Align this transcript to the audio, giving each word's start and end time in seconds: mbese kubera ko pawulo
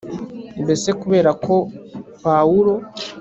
mbese 0.63 0.89
kubera 1.01 1.31
ko 1.43 1.55
pawulo 2.23 2.73